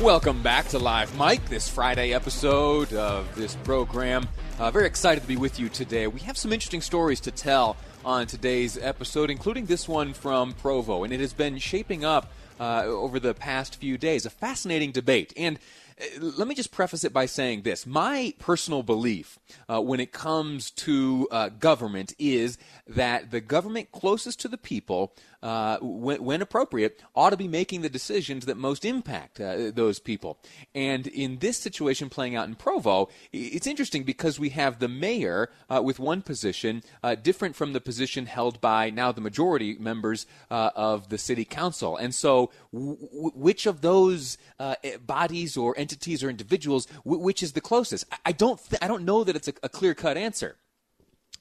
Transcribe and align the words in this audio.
Welcome 0.00 0.42
back 0.42 0.66
to 0.68 0.78
Live 0.80 1.16
Mic, 1.18 1.44
this 1.46 1.68
Friday 1.68 2.12
episode 2.12 2.92
of 2.92 3.32
this 3.36 3.54
program. 3.62 4.28
Uh, 4.58 4.70
very 4.72 4.86
excited 4.86 5.20
to 5.20 5.26
be 5.26 5.36
with 5.36 5.60
you 5.60 5.68
today. 5.68 6.08
We 6.08 6.18
have 6.20 6.36
some 6.36 6.52
interesting 6.52 6.80
stories 6.80 7.20
to 7.20 7.30
tell 7.30 7.76
on 8.04 8.26
today's 8.26 8.76
episode, 8.76 9.30
including 9.30 9.66
this 9.66 9.88
one 9.88 10.12
from 10.12 10.52
Provo, 10.54 11.04
and 11.04 11.12
it 11.12 11.20
has 11.20 11.32
been 11.32 11.58
shaping 11.58 12.04
up 12.04 12.32
uh, 12.58 12.82
over 12.84 13.20
the 13.20 13.34
past 13.34 13.76
few 13.76 13.96
days. 13.96 14.26
A 14.26 14.30
fascinating 14.30 14.90
debate. 14.90 15.32
And 15.36 15.58
uh, 16.00 16.20
let 16.20 16.48
me 16.48 16.54
just 16.54 16.72
preface 16.72 17.04
it 17.04 17.12
by 17.12 17.26
saying 17.26 17.62
this. 17.62 17.86
My 17.86 18.34
personal 18.38 18.82
belief 18.82 19.38
uh, 19.68 19.80
when 19.80 20.00
it 20.00 20.12
comes 20.12 20.70
to 20.72 21.28
uh, 21.30 21.48
government 21.50 22.14
is 22.18 22.58
that 22.88 23.30
the 23.30 23.40
government 23.40 23.92
closest 23.92 24.40
to 24.40 24.48
the 24.48 24.58
people 24.58 25.14
uh, 25.44 25.76
when, 25.82 26.24
when, 26.24 26.40
appropriate, 26.40 27.00
ought 27.14 27.30
to 27.30 27.36
be 27.36 27.46
making 27.46 27.82
the 27.82 27.90
decisions 27.90 28.46
that 28.46 28.56
most 28.56 28.84
impact 28.84 29.38
uh, 29.40 29.70
those 29.72 30.00
people. 30.00 30.38
And 30.74 31.06
in 31.06 31.38
this 31.38 31.58
situation 31.58 32.08
playing 32.08 32.34
out 32.34 32.48
in 32.48 32.54
Provo, 32.54 33.10
it's 33.30 33.66
interesting 33.66 34.04
because 34.04 34.40
we 34.40 34.48
have 34.50 34.78
the 34.78 34.88
mayor 34.88 35.50
uh, 35.68 35.82
with 35.82 35.98
one 35.98 36.22
position 36.22 36.82
uh, 37.02 37.14
different 37.14 37.54
from 37.56 37.74
the 37.74 37.80
position 37.80 38.24
held 38.24 38.60
by 38.62 38.88
now 38.88 39.12
the 39.12 39.20
majority 39.20 39.76
members 39.78 40.26
uh, 40.50 40.70
of 40.74 41.10
the 41.10 41.18
city 41.18 41.44
council. 41.44 41.96
And 41.98 42.14
so, 42.14 42.50
w- 42.72 42.96
which 43.34 43.66
of 43.66 43.82
those 43.82 44.38
uh, 44.58 44.76
bodies 45.04 45.58
or 45.58 45.74
entities 45.76 46.24
or 46.24 46.30
individuals, 46.30 46.86
w- 47.04 47.22
which 47.22 47.42
is 47.42 47.52
the 47.52 47.60
closest? 47.60 48.06
I 48.24 48.32
don't, 48.32 48.58
th- 48.70 48.82
I 48.82 48.88
don't 48.88 49.04
know 49.04 49.24
that 49.24 49.36
it's 49.36 49.48
a, 49.48 49.54
a 49.62 49.68
clear 49.68 49.94
cut 49.94 50.16
answer. 50.16 50.56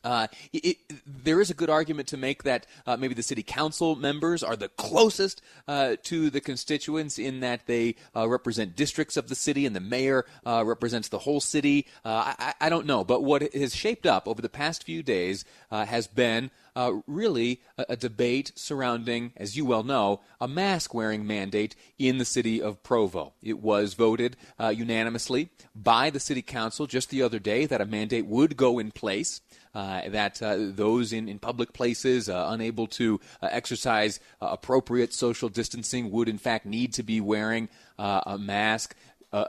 Uh, 0.04 0.28
it, 0.52 0.78
there 1.06 1.40
is 1.42 1.50
a 1.50 1.54
good 1.54 1.70
argument 1.70 2.08
to 2.10 2.18
make 2.18 2.44
that 2.44 2.68
uh, 2.86 2.98
maybe 2.98 3.14
the 3.14 3.24
city 3.24 3.44
council 3.44 3.96
members 3.96 4.44
are 4.44 4.56
the 4.56 4.70
closest 4.70 5.42
uh, 5.68 5.96
to 6.04 6.30
the 6.30 6.42
constituents 6.42 7.18
in 7.18 7.40
that 7.40 7.66
they 7.68 7.96
uh, 8.16 8.28
represent 8.28 8.76
districts 8.76 9.18
of 9.18 9.30
the 9.30 9.36
city 9.36 9.66
and 9.66 9.76
the 9.76 9.80
mayor 9.80 10.26
uh, 10.46 10.64
represents 10.66 11.10
the 11.10 11.20
whole 11.20 11.40
city. 11.40 11.88
Uh, 12.04 12.34
I, 12.38 12.54
I, 12.62 12.70
don't 12.70 12.86
know. 12.86 13.04
But 13.04 13.24
what 13.24 13.54
has 13.54 13.76
shaped 13.76 14.06
up 14.06 14.28
over 14.28 14.42
the 14.42 14.50
past 14.50 14.84
few 14.84 15.04
days 15.04 15.46
has 15.70 16.08
been 16.08 16.52
uh, 16.76 16.94
really 17.08 17.62
a, 17.78 17.86
a, 17.90 17.96
debate 17.96 18.52
surrounding, 18.56 19.34
as 19.38 19.56
you 19.56 19.66
well 19.66 19.84
know, 19.84 20.22
a 20.42 20.48
mask 20.48 20.94
wearing 20.94 21.26
mandate 21.26 21.76
in 22.00 22.18
the 22.18 22.26
city 22.26 22.62
of 22.62 22.82
Provo. 22.84 23.34
It 23.42 23.60
was 23.60 23.94
voted 23.94 24.36
uh, 24.60 24.70
unanimously 24.70 25.50
by 25.76 26.10
the 26.10 26.20
city 26.20 26.42
council 26.42 26.88
just 26.88 27.10
the 27.10 27.22
other 27.22 27.40
day 27.40 27.66
that 27.66 27.82
a 27.82 27.86
mandate 27.86 28.26
would 28.26 28.58
go 28.58 28.80
in 28.80 28.92
place. 28.92 29.42
Uh, 29.74 30.08
that 30.10 30.40
uh, 30.44 30.56
those 30.60 31.12
in, 31.12 31.28
in 31.28 31.40
public 31.40 31.74
places 31.74 32.30
uh, 32.30 32.48
unable 32.50 32.86
to 32.86 33.20
uh, 33.42 33.50
exercise 33.52 34.20
uh, 34.40 34.50
appropriate 34.52 35.12
social 35.12 35.50
distancing 35.50 36.12
would, 36.12 36.30
in 36.30 36.38
fact, 36.38 36.64
need 36.64 36.94
to 36.94 37.02
be 37.02 37.20
wearing 37.20 37.68
uh, 37.98 38.22
a 38.28 38.38
mask. 38.38 38.96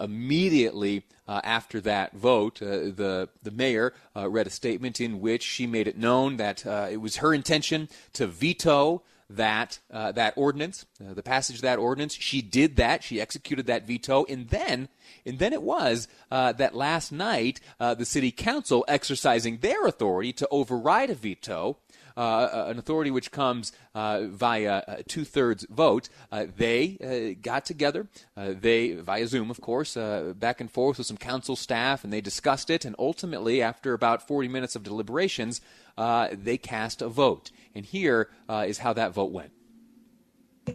immediately 0.01 1.05
after 1.29 1.79
that 1.79 2.15
vote, 2.15 2.59
the 2.61 3.29
the 3.43 3.51
mayor 3.51 3.93
read 4.17 4.47
a 4.47 4.51
statement 4.51 4.99
in 4.99 5.21
which 5.21 5.43
she 5.43 5.67
made 5.67 5.87
it 5.87 5.99
known 5.99 6.39
that 6.39 6.65
it 6.91 7.01
was 7.03 7.17
her 7.17 7.35
intention 7.35 7.89
to 8.15 8.27
veto 8.27 9.03
that 9.37 9.79
uh, 9.91 10.13
that 10.13 10.35
ordinance, 10.37 10.87
uh, 11.01 11.15
the 11.15 11.23
passage 11.23 11.57
of 11.57 11.63
that 11.63 11.79
ordinance. 11.79 12.15
She 12.15 12.43
did 12.43 12.77
that. 12.77 13.03
She 13.03 13.21
executed 13.21 13.67
that 13.67 13.87
veto, 13.87 14.25
and 14.29 14.49
then 14.49 14.89
and 15.27 15.39
then 15.39 15.53
it 15.53 15.63
was 15.63 16.09
uh, 16.31 16.53
that 16.53 16.75
last 16.75 17.13
night 17.13 17.61
uh, 17.81 17.95
the 17.95 18.05
city 18.05 18.31
council 18.31 18.85
exercising 18.89 19.59
their 19.59 19.87
authority 19.87 20.33
to 20.35 20.49
override 20.51 21.11
a 21.11 21.15
veto. 21.15 21.79
Uh, 22.17 22.67
an 22.69 22.79
authority 22.79 23.11
which 23.11 23.33
comes 23.33 23.73
uh, 23.95 24.23
via 24.27 24.85
a 24.87 25.03
two-thirds 25.03 25.67
vote. 25.69 26.09
they 26.31 27.37
got 27.43 27.65
together, 27.65 28.07
they 28.37 28.93
via 28.93 29.27
Zoom, 29.27 29.51
of 29.51 29.61
course, 29.61 29.97
back 30.37 30.61
and 30.61 30.71
forth 30.71 30.99
with 30.99 31.07
some 31.07 31.17
council 31.17 31.57
staff, 31.57 32.05
and 32.05 32.13
they 32.13 32.21
discussed 32.21 32.71
it. 32.71 32.85
And 32.85 32.95
ultimately, 32.99 33.61
after 33.61 33.95
about 33.95 34.27
40 34.27 34.49
minutes 34.49 34.77
of 34.77 34.85
deliberations, 34.85 35.61
they 35.97 36.57
cast 36.57 37.03
a 37.03 37.09
vote. 37.09 37.51
And 37.75 37.85
here 37.85 38.31
uh, 38.49 38.65
is 38.67 38.79
how 38.79 38.93
that 38.93 39.13
vote 39.13 39.33
went. 39.33 39.51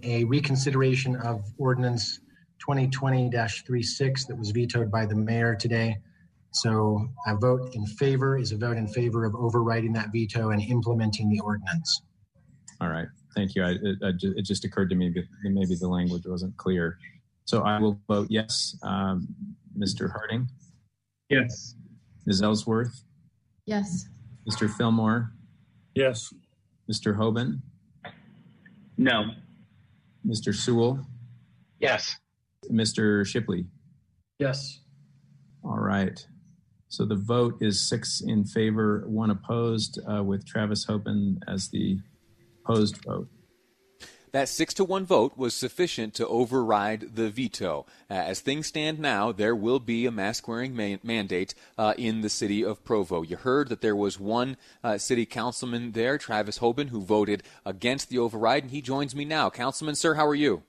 A 0.03 0.23
reconsideration 0.25 1.15
of 1.15 1.43
ordinance 1.57 2.19
2020-36 2.67 4.27
that 4.27 4.37
was 4.37 4.51
vetoed 4.51 4.91
by 4.91 5.05
the 5.05 5.15
mayor 5.15 5.55
today. 5.55 5.97
So 6.51 7.07
a 7.27 7.35
vote 7.35 7.75
in 7.75 7.85
favor 7.85 8.37
is 8.37 8.51
a 8.51 8.57
vote 8.57 8.77
in 8.77 8.87
favor 8.87 9.25
of 9.25 9.35
overriding 9.35 9.93
that 9.93 10.11
veto 10.11 10.49
and 10.49 10.61
implementing 10.61 11.29
the 11.29 11.39
ordinance. 11.41 12.01
All 12.81 12.89
right. 12.89 13.07
Thank 13.35 13.55
you. 13.55 13.63
I, 13.63 13.71
it, 13.71 13.97
it, 14.01 14.45
just 14.45 14.65
occurred 14.65 14.89
to 14.89 14.95
me 14.95 15.09
that 15.09 15.25
maybe 15.43 15.75
the 15.75 15.87
language 15.87 16.23
wasn't 16.25 16.57
clear. 16.57 16.97
So 17.45 17.61
I 17.61 17.79
will 17.79 17.99
vote 18.07 18.27
yes. 18.29 18.77
Um, 18.83 19.27
Mr. 19.77 20.11
Harding? 20.11 20.47
Yes. 21.29 21.75
Ms. 22.25 22.41
Ellsworth? 22.41 23.03
Yes. 23.65 24.07
Mr. 24.49 24.69
Fillmore? 24.69 25.31
Yes. 25.95 26.33
Mr. 26.91 27.15
Hoban? 27.15 27.61
No. 28.97 29.25
Mr. 30.25 30.53
Sewell? 30.53 31.05
Yes. 31.79 32.17
Mr. 32.71 33.25
Shipley? 33.25 33.65
Yes. 34.39 34.79
All 35.63 35.77
right. 35.77 36.25
So 36.89 37.05
the 37.05 37.15
vote 37.15 37.57
is 37.61 37.87
six 37.87 38.21
in 38.25 38.45
favor, 38.45 39.03
one 39.07 39.29
opposed, 39.29 39.99
uh, 40.11 40.23
with 40.23 40.45
Travis 40.45 40.85
Hoban 40.87 41.37
as 41.47 41.69
the 41.69 41.99
opposed 42.63 42.97
vote. 43.05 43.29
That 44.31 44.49
six 44.49 44.73
to 44.75 44.83
one 44.83 45.05
vote 45.05 45.37
was 45.37 45.55
sufficient 45.55 46.13
to 46.15 46.27
override 46.27 47.15
the 47.15 47.29
veto. 47.29 47.85
Uh, 48.09 48.13
as 48.13 48.41
things 48.41 48.67
stand 48.67 48.99
now, 48.99 49.31
there 49.31 49.55
will 49.55 49.79
be 49.79 50.05
a 50.05 50.11
mask 50.11 50.47
wearing 50.47 50.75
man- 50.75 50.99
mandate 51.03 51.55
uh, 51.77 51.93
in 51.97 52.21
the 52.21 52.29
city 52.29 52.63
of 52.63 52.83
Provo. 52.83 53.23
You 53.23 53.37
heard 53.37 53.69
that 53.69 53.81
there 53.81 53.95
was 53.95 54.19
one 54.19 54.57
uh, 54.83 54.97
city 54.99 55.25
councilman 55.25 55.93
there, 55.93 56.17
Travis 56.17 56.59
Hoban, 56.59 56.89
who 56.89 57.01
voted 57.01 57.43
against 57.65 58.09
the 58.09 58.19
override, 58.19 58.63
and 58.63 58.71
he 58.71 58.81
joins 58.81 59.15
me 59.15 59.25
now. 59.25 59.49
Councilman, 59.49 59.95
sir, 59.95 60.13
how 60.15 60.27
are 60.27 60.35
you? 60.35 60.63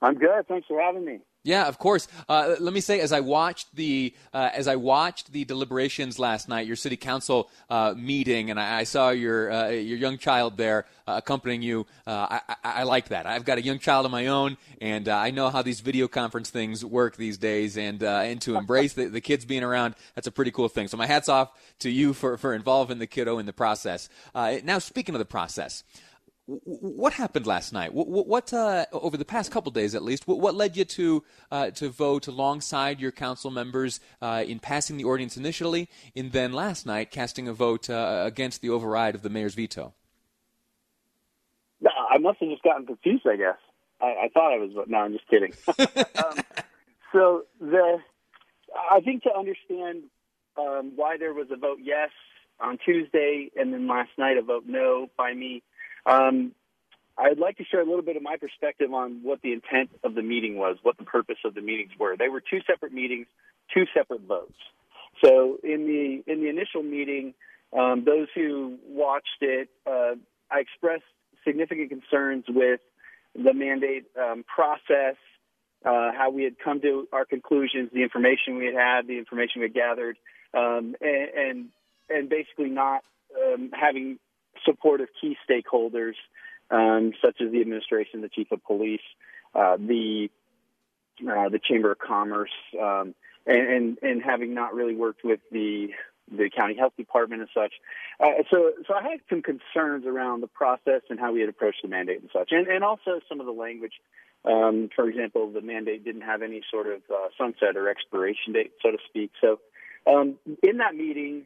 I'm 0.00 0.14
good. 0.14 0.46
Thanks 0.48 0.66
for 0.66 0.80
having 0.80 1.04
me. 1.04 1.20
Yeah, 1.44 1.66
of 1.66 1.78
course. 1.78 2.06
Uh, 2.28 2.54
let 2.60 2.72
me 2.72 2.80
say, 2.80 3.00
as 3.00 3.12
I 3.12 3.18
watched 3.18 3.74
the 3.74 4.14
uh, 4.32 4.50
as 4.54 4.68
I 4.68 4.76
watched 4.76 5.32
the 5.32 5.44
deliberations 5.44 6.20
last 6.20 6.48
night, 6.48 6.68
your 6.68 6.76
city 6.76 6.96
council 6.96 7.50
uh, 7.68 7.94
meeting, 7.96 8.50
and 8.50 8.60
I, 8.60 8.80
I 8.80 8.84
saw 8.84 9.10
your 9.10 9.50
uh, 9.50 9.68
your 9.70 9.98
young 9.98 10.18
child 10.18 10.56
there 10.56 10.86
uh, 11.08 11.14
accompanying 11.16 11.62
you. 11.62 11.84
Uh, 12.06 12.28
I, 12.30 12.40
I, 12.48 12.56
I, 12.62 12.82
like 12.84 13.08
that. 13.08 13.26
I've 13.26 13.44
got 13.44 13.58
a 13.58 13.62
young 13.62 13.80
child 13.80 14.06
of 14.06 14.12
my 14.12 14.28
own, 14.28 14.56
and 14.80 15.08
I 15.08 15.32
know 15.32 15.50
how 15.50 15.62
these 15.62 15.80
video 15.80 16.06
conference 16.06 16.48
things 16.48 16.84
work 16.84 17.16
these 17.16 17.38
days, 17.38 17.76
and 17.76 18.00
and 18.04 18.40
to 18.42 18.54
embrace 18.54 18.92
the, 18.92 19.06
the 19.06 19.20
kids 19.20 19.44
being 19.44 19.64
around, 19.64 19.96
that's 20.14 20.28
a 20.28 20.32
pretty 20.32 20.52
cool 20.52 20.68
thing. 20.68 20.86
So 20.86 20.96
my 20.96 21.06
hats 21.06 21.28
off 21.28 21.50
to 21.80 21.90
you 21.90 22.12
for 22.12 22.36
for 22.36 22.54
involving 22.54 22.98
the 22.98 23.08
kiddo 23.08 23.38
in 23.38 23.46
the 23.46 23.52
process. 23.52 24.08
now, 24.32 24.78
speaking 24.78 25.16
of 25.16 25.18
the 25.18 25.24
process 25.24 25.82
what 26.46 27.12
happened 27.12 27.46
last 27.46 27.72
night? 27.72 27.94
What, 27.94 28.26
what 28.26 28.52
uh, 28.52 28.86
over 28.92 29.16
the 29.16 29.24
past 29.24 29.50
couple 29.52 29.70
days, 29.70 29.94
at 29.94 30.02
least, 30.02 30.26
what, 30.26 30.40
what 30.40 30.54
led 30.54 30.76
you 30.76 30.84
to 30.84 31.24
uh, 31.50 31.70
to 31.70 31.88
vote 31.88 32.26
alongside 32.26 33.00
your 33.00 33.12
council 33.12 33.50
members 33.50 34.00
uh, 34.20 34.44
in 34.46 34.58
passing 34.58 34.96
the 34.96 35.04
ordinance 35.04 35.36
initially, 35.36 35.88
and 36.16 36.32
then 36.32 36.52
last 36.52 36.84
night 36.84 37.10
casting 37.10 37.46
a 37.46 37.52
vote 37.52 37.88
uh, 37.88 38.24
against 38.26 38.60
the 38.60 38.70
override 38.70 39.14
of 39.14 39.22
the 39.22 39.30
mayor's 39.30 39.54
veto? 39.54 39.94
I 42.12 42.18
must 42.18 42.40
have 42.40 42.50
just 42.50 42.62
gotten 42.62 42.86
confused. 42.86 43.26
I 43.26 43.36
guess 43.36 43.56
I, 44.00 44.24
I 44.24 44.28
thought 44.34 44.52
I 44.52 44.58
was. 44.58 44.70
But 44.74 44.90
no, 44.90 44.98
I'm 44.98 45.12
just 45.12 45.28
kidding. 45.28 45.52
um, 46.24 46.44
so 47.12 47.42
the 47.60 47.98
I 48.90 49.00
think 49.00 49.22
to 49.22 49.34
understand 49.34 50.04
um, 50.58 50.92
why 50.96 51.16
there 51.18 51.32
was 51.32 51.48
a 51.50 51.56
vote 51.56 51.78
yes 51.82 52.10
on 52.60 52.78
Tuesday 52.84 53.50
and 53.56 53.72
then 53.72 53.88
last 53.88 54.10
night 54.18 54.36
a 54.36 54.42
vote 54.42 54.64
no 54.66 55.08
by 55.16 55.32
me, 55.32 55.62
um, 56.06 56.52
I'd 57.16 57.38
like 57.38 57.58
to 57.58 57.64
share 57.64 57.80
a 57.80 57.84
little 57.84 58.02
bit 58.02 58.16
of 58.16 58.22
my 58.22 58.36
perspective 58.36 58.92
on 58.92 59.20
what 59.22 59.42
the 59.42 59.52
intent 59.52 59.90
of 60.02 60.14
the 60.14 60.22
meeting 60.22 60.56
was, 60.56 60.76
what 60.82 60.96
the 60.96 61.04
purpose 61.04 61.36
of 61.44 61.54
the 61.54 61.60
meetings 61.60 61.92
were. 61.98 62.16
They 62.16 62.28
were 62.28 62.40
two 62.40 62.60
separate 62.66 62.92
meetings, 62.92 63.26
two 63.72 63.84
separate 63.94 64.22
votes. 64.22 64.58
So 65.22 65.58
in 65.62 65.86
the 65.86 66.32
in 66.32 66.40
the 66.40 66.48
initial 66.48 66.82
meeting, 66.82 67.34
um, 67.78 68.04
those 68.04 68.28
who 68.34 68.78
watched 68.88 69.42
it, 69.42 69.68
uh, 69.86 70.14
I 70.50 70.60
expressed 70.60 71.04
significant 71.44 71.90
concerns 71.90 72.44
with 72.48 72.80
the 73.34 73.54
mandate 73.54 74.04
um, 74.18 74.44
process, 74.44 75.16
uh, 75.84 76.12
how 76.16 76.30
we 76.30 76.44
had 76.44 76.58
come 76.58 76.80
to 76.80 77.08
our 77.12 77.24
conclusions, 77.24 77.90
the 77.92 78.02
information 78.02 78.56
we 78.56 78.66
had 78.66 78.74
had, 78.74 79.06
the 79.06 79.18
information 79.18 79.60
we 79.60 79.66
had 79.66 79.74
gathered, 79.74 80.16
um, 80.54 80.94
and, 81.00 81.28
and, 81.36 81.68
and 82.08 82.28
basically 82.28 82.68
not 82.68 83.02
um, 83.36 83.70
having 83.72 84.18
support 84.64 85.00
of 85.00 85.08
key 85.20 85.36
stakeholders 85.48 86.14
um, 86.70 87.12
such 87.22 87.40
as 87.40 87.52
the 87.52 87.60
administration, 87.60 88.22
the 88.22 88.28
chief 88.28 88.50
of 88.50 88.64
police, 88.64 89.00
uh, 89.54 89.76
the 89.76 90.30
uh, 91.20 91.48
the 91.48 91.60
chamber 91.62 91.92
of 91.92 91.98
commerce, 91.98 92.50
um, 92.80 93.14
and, 93.46 93.68
and, 93.68 93.98
and 94.02 94.22
having 94.22 94.54
not 94.54 94.74
really 94.74 94.94
worked 94.94 95.22
with 95.22 95.40
the 95.52 95.88
the 96.30 96.48
county 96.48 96.74
health 96.74 96.94
department 96.96 97.42
and 97.42 97.50
such. 97.52 97.72
Uh, 98.18 98.42
so, 98.50 98.72
so 98.86 98.94
I 98.94 99.02
had 99.02 99.20
some 99.28 99.42
concerns 99.42 100.06
around 100.06 100.40
the 100.40 100.46
process 100.46 101.02
and 101.10 101.20
how 101.20 101.32
we 101.32 101.40
had 101.40 101.48
approached 101.48 101.82
the 101.82 101.88
mandate 101.88 102.20
and 102.20 102.30
such, 102.32 102.52
and, 102.52 102.66
and 102.68 102.82
also 102.82 103.20
some 103.28 103.40
of 103.40 103.46
the 103.46 103.52
language. 103.52 103.92
Um, 104.44 104.88
for 104.96 105.08
example, 105.08 105.50
the 105.50 105.60
mandate 105.60 106.04
didn't 106.04 106.22
have 106.22 106.42
any 106.42 106.62
sort 106.70 106.86
of 106.86 107.02
uh, 107.10 107.28
sunset 107.38 107.76
or 107.76 107.88
expiration 107.88 108.54
date, 108.54 108.72
so 108.82 108.90
to 108.90 108.98
speak. 109.08 109.30
So, 109.40 109.60
um, 110.06 110.36
in 110.62 110.78
that 110.78 110.96
meeting, 110.96 111.44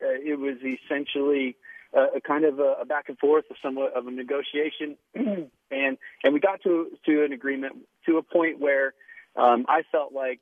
uh, 0.00 0.20
it 0.22 0.38
was 0.38 0.56
essentially 0.58 1.56
a, 1.92 2.20
kind 2.20 2.44
of 2.44 2.58
a, 2.58 2.76
a, 2.82 2.84
back 2.84 3.08
and 3.08 3.18
forth, 3.18 3.44
of 3.50 3.56
somewhat 3.62 3.96
of 3.96 4.06
a 4.06 4.10
negotiation, 4.10 4.96
and 5.14 5.98
and 6.22 6.34
we 6.34 6.40
got 6.40 6.62
to 6.62 6.90
to 7.06 7.24
an 7.24 7.32
agreement 7.32 7.76
to 8.06 8.18
a 8.18 8.22
point 8.22 8.60
where 8.60 8.94
um, 9.36 9.66
I 9.68 9.82
felt 9.92 10.12
like 10.12 10.40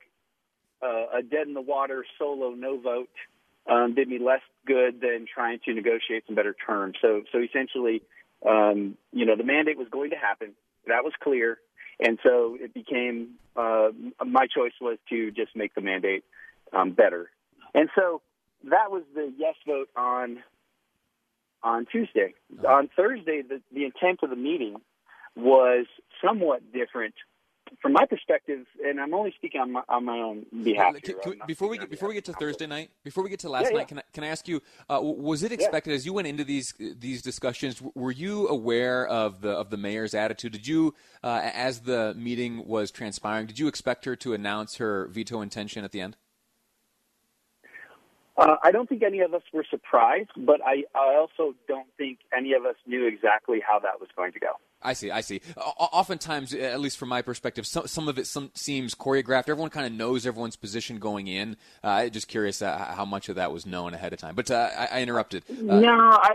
uh, 0.83 1.19
a 1.19 1.23
dead 1.23 1.47
in 1.47 1.55
the 1.55 1.61
water 1.61 2.05
solo 2.19 2.51
no 2.51 2.79
vote 2.81 3.09
um, 3.71 3.95
did 3.95 4.09
me 4.09 4.19
less 4.19 4.43
good 4.67 5.01
than 5.01 5.27
trying 5.33 5.59
to 5.65 5.75
negotiate 5.75 6.25
some 6.27 6.35
better 6.35 6.55
terms. 6.67 6.97
So, 7.01 7.23
so 7.33 7.39
essentially, 7.39 8.03
um, 8.47 8.97
you 9.13 9.25
know, 9.25 9.37
the 9.37 9.45
mandate 9.45 9.79
was 9.79 9.89
going 9.91 10.11
to 10.11 10.17
happen. 10.17 10.53
That 10.87 11.03
was 11.03 11.15
clear, 11.23 11.59
and 11.99 12.19
so 12.23 12.57
it 12.61 12.75
became 12.75 13.37
uh, 13.57 13.89
my 14.25 14.47
choice 14.47 14.73
was 14.81 14.99
to 15.09 15.31
just 15.31 15.57
make 15.57 15.75
the 15.75 15.81
mandate 15.81 16.25
um, 16.73 16.93
better. 16.93 17.31
And 17.75 17.89
so 17.95 18.21
that 18.65 18.91
was 18.91 19.03
the 19.15 19.33
yes 19.39 19.55
vote 19.67 19.89
on 19.97 20.43
on 21.65 21.87
Tuesday. 21.91 22.35
On 22.69 22.89
Thursday, 22.95 23.43
the, 23.43 23.61
the 23.73 23.85
intent 23.85 24.21
of 24.23 24.31
the 24.31 24.37
meeting 24.37 24.77
was 25.35 25.87
somewhat 26.25 26.61
different 26.73 27.15
from 27.81 27.93
my 27.93 28.05
perspective, 28.07 28.67
and 28.85 29.01
I'm 29.01 29.15
only 29.15 29.33
speaking 29.37 29.61
on 29.61 29.73
my, 29.73 29.83
on 29.89 30.05
my 30.05 30.19
own 30.19 30.47
behalf. 30.63 30.95
Can, 31.03 31.17
can, 31.21 31.35
before 31.47 31.69
we 31.69 31.79
get, 31.79 31.91
before 31.91 32.09
we 32.09 32.15
get 32.15 32.27
to 32.27 32.33
Thursday 32.35 32.67
night, 32.67 32.91
before 33.03 33.25
we 33.25 33.31
get 33.31 33.41
to 33.41 33.49
last 33.49 33.65
yeah, 33.65 33.71
night, 33.71 33.79
yeah. 33.79 33.85
can 33.85 33.99
I, 33.99 34.03
can 34.13 34.25
I 34.25 34.27
ask 34.29 34.47
you, 34.47 34.61
uh, 34.89 35.01
was 35.03 35.43
it 35.43 35.51
expected 35.51 35.91
yeah. 35.91 35.97
as 35.97 36.07
you 36.07 36.13
went 36.13 36.29
into 36.29 36.45
these 36.45 36.75
these 36.79 37.23
discussions? 37.23 37.83
Were 37.95 38.13
you 38.13 38.49
aware 38.49 39.07
of 39.07 39.41
the 39.41 39.51
of 39.51 39.71
the 39.71 39.77
mayor's 39.77 40.15
attitude? 40.15 40.53
Did 40.53 40.67
you, 40.67 40.95
uh, 41.23 41.41
as 41.43 41.81
the 41.81 42.15
meeting 42.17 42.67
was 42.67 42.91
transpiring, 42.91 43.47
did 43.47 43.59
you 43.59 43.67
expect 43.67 44.05
her 44.05 44.15
to 44.17 44.35
announce 44.35 44.77
her 44.77 45.09
veto 45.09 45.41
intention 45.41 45.85
at 45.85 45.93
the 45.93 46.01
end? 46.01 46.17
Uh, 48.37 48.57
I 48.65 48.73
don't 48.73 48.89
think 48.89 49.05
any 49.05 49.21
of 49.21 49.33
us 49.33 49.43
were 49.53 49.65
surprised, 49.69 50.31
but 50.37 50.61
I, 50.65 50.83
I 50.95 51.17
also 51.17 51.55
don't 51.69 51.87
think 51.97 52.19
any 52.37 52.53
of 52.55 52.65
us 52.65 52.75
knew 52.85 53.07
exactly 53.07 53.61
how 53.65 53.79
that 53.79 54.01
was 54.01 54.09
going 54.17 54.33
to 54.33 54.41
go. 54.41 54.53
I 54.83 54.93
see. 54.93 55.11
I 55.11 55.21
see. 55.21 55.41
Oftentimes, 55.57 56.53
at 56.53 56.81
least 56.81 56.99
from 56.99 57.11
my 57.11 57.23
perspective, 57.23 57.65
some, 57.65 57.87
some 57.87 58.09
of 58.09 58.19
it 58.19 58.27
some 58.27 58.51
seems 58.55 58.95
choreographed. 58.95 59.49
Everyone 59.49 59.71
kind 59.71 59.87
of 59.87 59.93
knows 59.93 60.27
everyone's 60.27 60.57
position 60.57 60.99
going 60.99 61.29
in. 61.29 61.57
Uh, 61.83 62.09
just 62.09 62.27
curious 62.27 62.61
uh, 62.61 62.93
how 62.97 63.05
much 63.05 63.29
of 63.29 63.37
that 63.37 63.53
was 63.53 63.67
known 63.67 63.95
ahead 63.95 64.13
of 64.13 64.19
time. 64.19 64.35
But 64.35 64.51
uh, 64.51 64.69
I, 64.77 64.89
I, 64.99 65.03
interrupted. 65.03 65.45
Uh, 65.49 65.81
no, 65.81 65.93
I, 65.93 66.33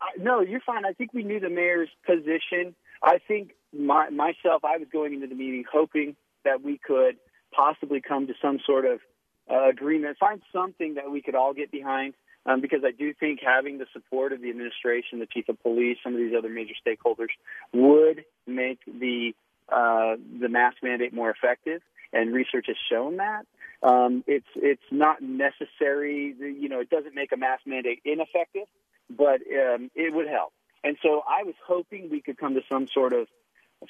I, 0.00 0.20
no, 0.20 0.40
you're 0.40 0.60
fine. 0.60 0.84
I 0.84 0.92
think 0.92 1.14
we 1.14 1.22
knew 1.22 1.38
the 1.38 1.50
mayor's 1.50 1.88
position. 2.04 2.74
I 3.02 3.18
think 3.26 3.52
my, 3.72 4.10
myself, 4.10 4.64
I 4.64 4.76
was 4.76 4.88
going 4.92 5.14
into 5.14 5.28
the 5.28 5.36
meeting 5.36 5.64
hoping 5.70 6.16
that 6.44 6.62
we 6.62 6.78
could 6.78 7.16
possibly 7.52 8.00
come 8.00 8.26
to 8.26 8.34
some 8.42 8.58
sort 8.66 8.84
of 8.84 9.00
uh, 9.50 9.68
agreement, 9.68 10.16
find 10.18 10.42
something 10.52 10.94
that 10.94 11.10
we 11.10 11.22
could 11.22 11.34
all 11.34 11.54
get 11.54 11.70
behind 11.70 12.14
um, 12.46 12.60
because 12.60 12.80
I 12.84 12.92
do 12.92 13.12
think 13.12 13.40
having 13.44 13.78
the 13.78 13.86
support 13.92 14.32
of 14.32 14.40
the 14.40 14.50
administration, 14.50 15.18
the 15.18 15.26
chief 15.26 15.48
of 15.48 15.62
police, 15.62 15.98
some 16.02 16.14
of 16.14 16.18
these 16.18 16.34
other 16.36 16.48
major 16.48 16.74
stakeholders 16.86 17.28
would 17.72 18.24
make 18.46 18.78
the 18.86 19.34
uh, 19.68 20.16
the 20.40 20.48
mask 20.48 20.78
mandate 20.82 21.12
more 21.12 21.30
effective, 21.30 21.82
and 22.12 22.32
research 22.32 22.66
has 22.68 22.76
shown 22.90 23.18
that. 23.18 23.46
Um, 23.82 24.24
it's 24.26 24.46
it's 24.56 24.82
not 24.90 25.20
necessary, 25.20 26.34
you 26.38 26.68
know, 26.68 26.80
it 26.80 26.88
doesn't 26.88 27.14
make 27.14 27.32
a 27.32 27.36
mask 27.36 27.66
mandate 27.66 28.00
ineffective, 28.04 28.66
but 29.10 29.40
um, 29.42 29.90
it 29.94 30.14
would 30.14 30.26
help. 30.26 30.52
And 30.82 30.96
so 31.02 31.22
I 31.28 31.42
was 31.42 31.54
hoping 31.66 32.08
we 32.10 32.22
could 32.22 32.38
come 32.38 32.54
to 32.54 32.62
some 32.68 32.88
sort 32.88 33.12
of 33.12 33.28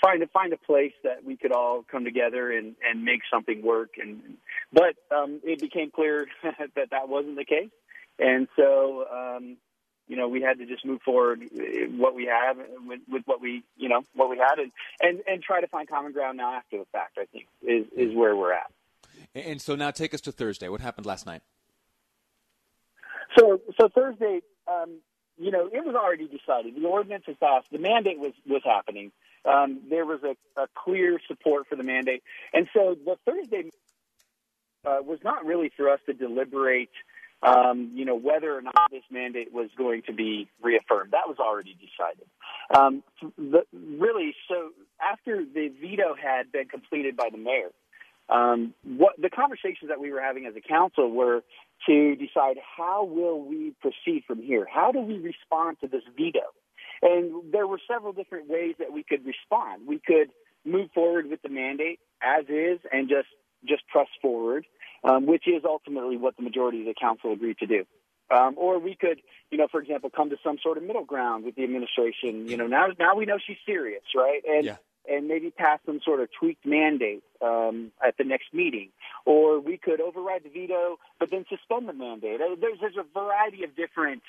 find 0.00 0.22
a 0.22 0.26
find 0.26 0.52
a 0.52 0.56
place 0.56 0.92
that 1.04 1.24
we 1.24 1.36
could 1.36 1.52
all 1.52 1.84
come 1.90 2.04
together 2.04 2.50
and 2.50 2.74
and 2.88 3.04
make 3.04 3.20
something 3.32 3.62
work 3.62 3.90
and 4.00 4.36
but 4.72 4.94
um 5.14 5.40
it 5.44 5.60
became 5.60 5.90
clear 5.90 6.26
that 6.42 6.90
that 6.90 7.08
wasn't 7.08 7.36
the 7.36 7.44
case 7.44 7.70
and 8.18 8.48
so, 8.56 9.04
um, 9.12 9.56
you 10.08 10.16
know, 10.16 10.28
we 10.28 10.40
had 10.42 10.58
to 10.58 10.66
just 10.66 10.84
move 10.84 11.00
forward 11.02 11.42
what 11.96 12.14
we 12.14 12.26
have 12.26 12.56
with, 12.86 13.00
with 13.08 13.22
what 13.26 13.40
we, 13.40 13.62
you 13.76 13.88
know, 13.88 14.02
what 14.14 14.30
we 14.30 14.38
had, 14.38 14.58
and, 14.58 14.72
and 15.00 15.20
and 15.26 15.42
try 15.42 15.60
to 15.60 15.68
find 15.68 15.88
common 15.88 16.12
ground 16.12 16.38
now 16.38 16.54
after 16.54 16.78
the 16.78 16.86
fact. 16.86 17.18
I 17.18 17.26
think 17.26 17.46
is 17.62 17.86
is 17.94 18.14
where 18.14 18.34
we're 18.34 18.54
at. 18.54 18.70
And 19.34 19.60
so 19.60 19.76
now, 19.76 19.90
take 19.90 20.14
us 20.14 20.20
to 20.22 20.32
Thursday. 20.32 20.68
What 20.68 20.80
happened 20.80 21.06
last 21.06 21.26
night? 21.26 21.42
So, 23.38 23.60
so 23.78 23.88
Thursday, 23.88 24.40
um, 24.66 25.00
you 25.36 25.50
know, 25.50 25.66
it 25.66 25.84
was 25.84 25.94
already 25.94 26.26
decided. 26.26 26.74
The 26.74 26.86
ordinance 26.86 27.24
was 27.28 27.36
passed. 27.38 27.66
The 27.70 27.78
mandate 27.78 28.18
was 28.18 28.32
was 28.46 28.62
happening. 28.64 29.12
Um, 29.44 29.80
there 29.88 30.06
was 30.06 30.20
a, 30.24 30.60
a 30.60 30.66
clear 30.74 31.20
support 31.28 31.68
for 31.68 31.76
the 31.76 31.84
mandate, 31.84 32.22
and 32.54 32.66
so 32.72 32.96
the 33.04 33.16
Thursday 33.26 33.70
uh, 34.88 35.02
was 35.02 35.18
not 35.22 35.44
really 35.44 35.70
for 35.76 35.90
us 35.90 36.00
to 36.06 36.12
deliberate 36.12 36.90
um, 37.42 37.92
you 37.94 38.04
know, 38.04 38.16
whether 38.16 38.56
or 38.56 38.62
not 38.62 38.90
this 38.90 39.04
mandate 39.10 39.52
was 39.52 39.70
going 39.76 40.02
to 40.06 40.12
be 40.12 40.48
reaffirmed. 40.62 41.12
That 41.12 41.28
was 41.28 41.36
already 41.38 41.74
decided. 41.74 42.26
Um, 42.74 43.02
the, 43.36 43.62
really, 43.72 44.34
so 44.48 44.70
after 45.00 45.44
the 45.44 45.68
veto 45.80 46.14
had 46.20 46.50
been 46.50 46.66
completed 46.66 47.16
by 47.16 47.28
the 47.30 47.38
mayor, 47.38 47.70
um, 48.28 48.74
what 48.84 49.14
the 49.18 49.30
conversations 49.30 49.88
that 49.88 50.00
we 50.00 50.12
were 50.12 50.20
having 50.20 50.46
as 50.46 50.54
a 50.56 50.60
council 50.60 51.10
were 51.10 51.42
to 51.86 52.16
decide 52.16 52.56
how 52.76 53.04
will 53.04 53.40
we 53.40 53.72
proceed 53.80 54.24
from 54.26 54.42
here? 54.42 54.66
How 54.70 54.92
do 54.92 55.00
we 55.00 55.18
respond 55.18 55.78
to 55.80 55.88
this 55.88 56.02
veto? 56.16 56.52
And 57.00 57.52
there 57.52 57.66
were 57.66 57.78
several 57.88 58.12
different 58.12 58.48
ways 58.48 58.74
that 58.80 58.92
we 58.92 59.04
could 59.04 59.24
respond. 59.24 59.86
We 59.86 60.00
could 60.04 60.30
move 60.64 60.90
forward 60.92 61.30
with 61.30 61.40
the 61.42 61.48
mandate 61.48 62.00
as 62.20 62.44
is 62.48 62.80
and 62.92 63.08
just 63.08 63.28
just 63.64 63.86
press 63.88 64.08
forward 64.20 64.66
um, 65.08 65.26
which 65.26 65.48
is 65.48 65.62
ultimately 65.64 66.16
what 66.16 66.36
the 66.36 66.42
majority 66.42 66.80
of 66.80 66.86
the 66.86 66.94
council 66.94 67.32
agreed 67.32 67.58
to 67.58 67.66
do. 67.66 67.84
Um, 68.30 68.54
or 68.58 68.78
we 68.78 68.94
could, 68.94 69.22
you 69.50 69.56
know, 69.56 69.68
for 69.70 69.80
example, 69.80 70.10
come 70.10 70.28
to 70.30 70.36
some 70.44 70.58
sort 70.62 70.76
of 70.76 70.84
middle 70.84 71.04
ground 71.04 71.44
with 71.44 71.54
the 71.54 71.64
administration. 71.64 72.46
You 72.46 72.58
know, 72.58 72.66
now 72.66 72.88
now 72.98 73.16
we 73.16 73.24
know 73.24 73.38
she's 73.44 73.56
serious, 73.64 74.02
right? 74.14 74.42
And 74.46 74.66
yeah. 74.66 74.76
and 75.08 75.28
maybe 75.28 75.50
pass 75.50 75.80
some 75.86 76.00
sort 76.04 76.20
of 76.20 76.28
tweaked 76.38 76.66
mandate 76.66 77.22
um, 77.40 77.90
at 78.06 78.18
the 78.18 78.24
next 78.24 78.52
meeting. 78.52 78.90
Or 79.24 79.60
we 79.60 79.78
could 79.78 80.02
override 80.02 80.42
the 80.44 80.50
veto, 80.50 80.98
but 81.18 81.30
then 81.30 81.46
suspend 81.48 81.88
the 81.88 81.94
mandate. 81.94 82.42
Uh, 82.42 82.56
there's 82.60 82.78
there's 82.80 82.98
a 82.98 83.18
variety 83.18 83.64
of 83.64 83.74
different 83.74 84.22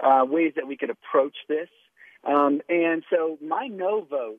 uh, 0.00 0.24
ways 0.24 0.52
that 0.54 0.68
we 0.68 0.76
could 0.76 0.90
approach 0.90 1.34
this. 1.48 1.68
Um, 2.22 2.60
and 2.68 3.02
so 3.10 3.36
my 3.42 3.66
no 3.66 4.02
vote 4.08 4.38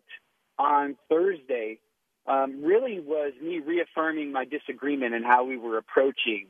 on 0.58 0.96
Thursday 1.10 1.80
um, 2.28 2.64
really 2.64 3.00
was 3.00 3.34
me 3.42 3.60
reaffirming 3.60 4.32
my 4.32 4.46
disagreement 4.46 5.14
and 5.14 5.26
how 5.26 5.44
we 5.44 5.58
were 5.58 5.78
approaching 5.78 6.48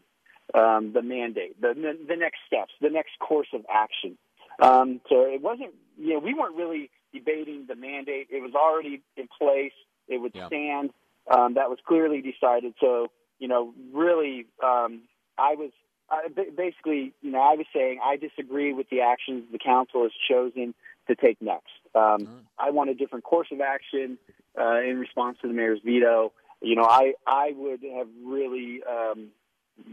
um, 0.53 0.91
the 0.93 1.01
mandate, 1.01 1.59
the, 1.61 1.73
the, 1.73 1.97
the 2.07 2.15
next 2.15 2.39
steps, 2.45 2.73
the 2.81 2.89
next 2.89 3.11
course 3.19 3.47
of 3.53 3.65
action. 3.73 4.17
Um, 4.61 5.01
so 5.09 5.21
it 5.21 5.41
wasn't, 5.41 5.73
you 5.97 6.13
know, 6.13 6.19
we 6.19 6.33
weren't 6.33 6.55
really 6.55 6.89
debating 7.13 7.65
the 7.67 7.75
mandate. 7.75 8.27
It 8.29 8.41
was 8.41 8.53
already 8.53 9.01
in 9.15 9.27
place. 9.39 9.71
It 10.07 10.17
would 10.17 10.33
yeah. 10.35 10.47
stand. 10.47 10.91
Um, 11.29 11.53
that 11.53 11.69
was 11.69 11.79
clearly 11.87 12.21
decided. 12.21 12.73
So, 12.81 13.07
you 13.39 13.47
know, 13.47 13.73
really, 13.93 14.47
um, 14.63 15.01
I 15.37 15.55
was 15.55 15.71
uh, 16.09 16.27
basically, 16.57 17.13
you 17.21 17.31
know, 17.31 17.39
I 17.39 17.55
was 17.55 17.65
saying 17.73 17.99
I 18.03 18.17
disagree 18.17 18.73
with 18.73 18.89
the 18.89 19.01
actions 19.01 19.45
the 19.51 19.59
council 19.59 20.03
has 20.03 20.11
chosen 20.29 20.73
to 21.07 21.15
take 21.15 21.41
next. 21.41 21.71
Um. 21.95 22.45
I 22.61 22.69
want 22.69 22.89
a 22.89 22.93
different 22.93 23.23
course 23.23 23.47
of 23.51 23.59
action 23.59 24.17
uh, 24.59 24.81
in 24.81 24.99
response 24.99 25.37
to 25.41 25.47
the 25.47 25.53
mayor's 25.53 25.79
veto. 25.83 26.33
You 26.61 26.75
know, 26.75 26.83
I 26.83 27.13
I 27.25 27.53
would 27.55 27.81
have 27.95 28.07
really 28.23 28.81
um, 28.87 29.29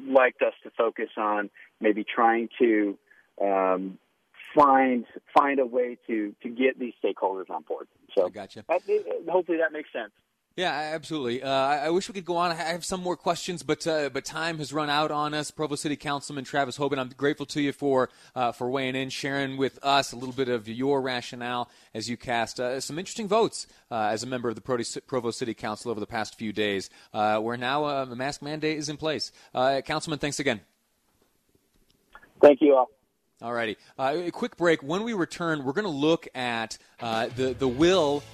liked 0.07 0.43
us 0.43 0.55
to 0.65 0.71
focus 0.77 1.11
on 1.17 1.51
maybe 1.81 2.05
trying 2.05 2.49
to 2.59 2.99
um, 3.43 3.99
find 4.55 5.07
find 5.37 5.59
a 5.61 5.67
way 5.67 5.97
to 6.07 6.35
to 6.43 6.49
get 6.49 6.79
these 6.79 6.95
stakeholders 7.03 7.51
on 7.51 7.63
board. 7.63 7.89
So 8.15 8.27
I 8.27 8.31
gotcha. 8.31 8.65
That, 8.69 8.83
hopefully 9.29 9.59
that 9.59 9.73
makes 9.73 9.93
sense. 9.93 10.13
Yeah, 10.59 10.73
absolutely. 10.73 11.41
Uh, 11.41 11.53
I 11.53 11.91
wish 11.91 12.09
we 12.09 12.15
could 12.15 12.25
go 12.25 12.37
on. 12.37 12.51
I 12.51 12.55
have 12.55 12.85
some 12.85 13.01
more 13.01 13.17
questions, 13.17 13.63
but 13.63 13.87
uh, 13.87 14.09
but 14.09 14.25
time 14.25 14.59
has 14.59 14.73
run 14.73 14.91
out 14.91 15.13
on 15.13 15.33
us. 15.33 15.53
Provo 15.53 15.77
City 15.77 15.95
Councilman 15.95 16.43
Travis 16.43 16.77
Hoban, 16.77 16.99
I'm 16.99 17.11
grateful 17.11 17.47
to 17.47 17.61
you 17.61 17.71
for 17.71 18.09
uh, 18.35 18.51
for 18.51 18.69
weighing 18.69 18.97
in, 18.97 19.09
sharing 19.09 19.57
with 19.57 19.79
us 19.85 20.13
a 20.13 20.17
little 20.17 20.35
bit 20.35 20.49
of 20.49 20.67
your 20.67 21.01
rationale 21.01 21.71
as 21.95 22.11
you 22.11 22.17
cast 22.17 22.59
uh, 22.59 22.81
some 22.81 22.99
interesting 22.99 23.29
votes 23.29 23.69
uh, 23.93 24.09
as 24.11 24.25
a 24.25 24.27
member 24.27 24.49
of 24.49 24.57
the 24.57 25.01
Provo 25.07 25.31
City 25.31 25.55
Council 25.55 25.93
over 25.93 26.01
the 26.01 26.09
past 26.09 26.37
few 26.37 26.53
days, 26.53 26.91
uh, 27.15 27.39
where 27.39 27.57
now 27.57 27.85
a 27.85 28.17
mask 28.17 28.43
mandate 28.43 28.79
is 28.79 28.89
in 28.89 28.97
place. 28.97 29.31
Councilman, 29.55 30.19
thanks 30.19 30.41
again. 30.41 30.61
Thank 32.41 32.61
you 32.61 32.75
all. 32.75 32.91
All 33.43 33.53
righty. 33.53 33.77
a 33.97 34.33
quick 34.33 34.57
break. 34.57 34.83
When 34.83 35.05
we 35.05 35.13
return, 35.13 35.63
we're 35.63 35.73
going 35.73 35.85
to 35.85 35.89
look 35.89 36.27
at 36.35 36.79
the 36.99 37.55
the 37.57 37.69
will 37.69 38.25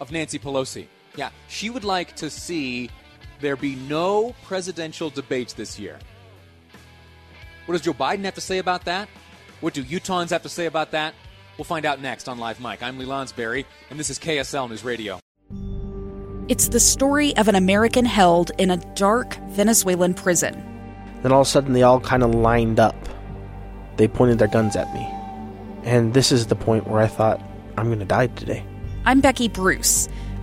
of 0.00 0.10
Nancy 0.10 0.40
Pelosi. 0.40 0.88
Yeah, 1.16 1.30
she 1.48 1.70
would 1.70 1.84
like 1.84 2.14
to 2.16 2.30
see 2.30 2.90
there 3.40 3.56
be 3.56 3.74
no 3.74 4.34
presidential 4.44 5.10
debates 5.10 5.54
this 5.54 5.78
year. 5.78 5.98
What 7.64 7.72
does 7.72 7.82
Joe 7.82 7.94
Biden 7.94 8.24
have 8.24 8.34
to 8.34 8.40
say 8.40 8.58
about 8.58 8.84
that? 8.84 9.08
What 9.60 9.74
do 9.74 9.82
Utahns 9.82 10.30
have 10.30 10.42
to 10.42 10.48
say 10.48 10.66
about 10.66 10.92
that? 10.92 11.14
We'll 11.56 11.64
find 11.64 11.86
out 11.86 12.00
next 12.00 12.28
on 12.28 12.38
Live 12.38 12.60
Mic. 12.60 12.82
I'm 12.82 12.98
Lee 12.98 13.06
Lonsberry, 13.06 13.64
and 13.90 13.98
this 13.98 14.10
is 14.10 14.18
KSL 14.18 14.68
News 14.68 14.84
Radio. 14.84 15.18
It's 16.48 16.68
the 16.68 16.78
story 16.78 17.36
of 17.38 17.48
an 17.48 17.54
American 17.54 18.04
held 18.04 18.52
in 18.58 18.70
a 18.70 18.76
dark 18.94 19.36
Venezuelan 19.48 20.14
prison. 20.14 20.54
Then 21.22 21.32
all 21.32 21.40
of 21.40 21.46
a 21.46 21.50
sudden, 21.50 21.72
they 21.72 21.82
all 21.82 21.98
kind 21.98 22.22
of 22.22 22.34
lined 22.34 22.78
up. 22.78 22.94
They 23.96 24.06
pointed 24.06 24.38
their 24.38 24.48
guns 24.48 24.76
at 24.76 24.92
me. 24.94 25.08
And 25.82 26.14
this 26.14 26.30
is 26.30 26.46
the 26.46 26.54
point 26.54 26.86
where 26.86 27.00
I 27.00 27.06
thought, 27.06 27.42
I'm 27.78 27.86
going 27.86 27.98
to 27.98 28.04
die 28.04 28.28
today. 28.28 28.64
I'm 29.06 29.20
Becky 29.20 29.48
Bruce. 29.48 30.08